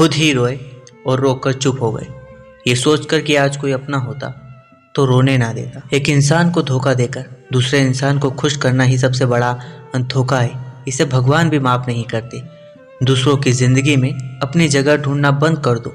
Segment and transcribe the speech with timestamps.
[0.00, 0.58] खुद ही रोए
[1.06, 2.06] और रोकर चुप हो गए।
[2.68, 4.28] ये सोचकर कि आज कोई अपना होता
[4.94, 8.98] तो रोने ना देता। एक इंसान को धोखा देकर, दूसरे इंसान को खुश करना ही
[8.98, 9.52] सबसे बड़ा
[9.96, 12.42] धोखा है। इसे भगवान भी माफ़ नहीं करते।
[13.02, 15.92] दूसरों की ज़िंदगी में अपनी जगह ढूंढना बंद कर दो।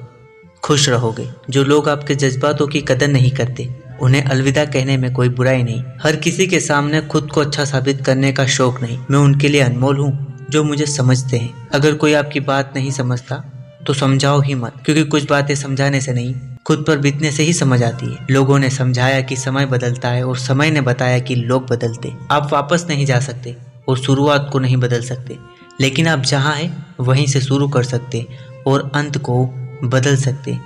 [0.64, 3.70] खुश रहोगे। जो लोग आपके जज्बातों की कदर नहीं करते,
[4.02, 8.06] उन्हें अलविदा कहने में कोई बुराई नहीं। हर किसी के सामने खुद को अच्छा साबित
[8.06, 12.14] करने का शौक नहीं। मैं उनके लिए अनमोल हूँ, जो मुझे समझते हैं। अगर कोई
[12.14, 13.52] आपकी बात नहीं समझता
[13.88, 16.34] तो समझाओ ही मत, क्योंकि कुछ बातें समझाने से नहीं,
[16.66, 20.24] खुद पर बीतने से ही समझ आती है। लोगों ने समझाया कि समय बदलता है
[20.24, 23.56] और समय ने बताया कि लोग बदलते। आप वापस नहीं जा सकते
[23.88, 25.38] और शुरुआत को नहीं बदल सकते,
[25.82, 28.26] लेकिन आप जहाँ हैं, वहीं से शुरू कर सकते
[28.68, 29.46] और अंत को
[29.84, 30.57] बदल सकते।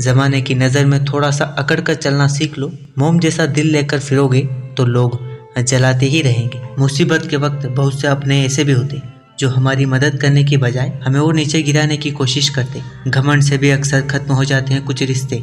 [0.00, 4.00] जमाने की नज़र में थोड़ा सा अकड़ कर चलना सीख लो। मोम जैसा दिल लेकर
[4.00, 4.40] फिरोगे
[4.76, 5.18] तो लोग
[5.60, 8.96] जलाते ही रहेंगे। मुसीबत के वक्त बहुत से अपने ऐसे भी होते
[9.38, 13.58] जो हमारी मदद करने की बजाय हमें और नीचे गिराने की कोशिश करते। घमंड से
[13.58, 15.42] भी अक्सर खत्म हो जाते हैं कुछ रिश्ते।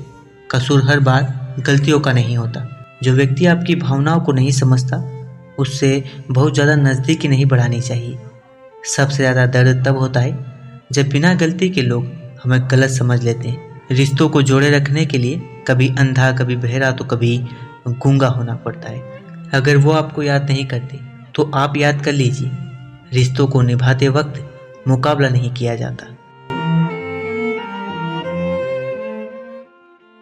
[0.51, 1.23] कसूर हर बार
[1.59, 2.67] गलतियों का नहीं होता।
[3.03, 4.97] जो व्यक्ति आपकी भावनाओं को नहीं समझता,
[5.59, 8.17] उससे बहुत ज़्यादा नज़दीकी नहीं बढ़ानी चाहिए।
[8.87, 10.37] सबसे ज़्यादा दर्द तब होता है
[10.91, 12.07] जब बिना गलती के लोग
[12.43, 16.91] हमें गलत समझ लेते हैं। रिश्तों को जोड़े रखने के लिए कभी अंधा, कभी बहरा
[16.91, 17.37] तो कभी
[17.87, 19.01] गूँगा होना पड़ता है।
[19.53, 20.99] अगर वो आपको याद नहीं करते
[21.35, 22.49] तो आप याद कर लीजिए।
[23.13, 24.43] रिश्तों को निभाते वक्त
[24.87, 26.05] मुकाबला नहीं किया जाता।